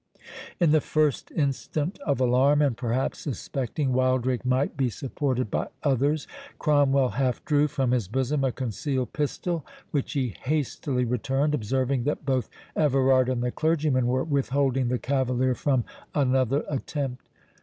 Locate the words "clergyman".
13.51-14.07